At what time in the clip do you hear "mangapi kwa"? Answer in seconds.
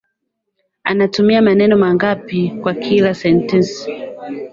1.77-2.73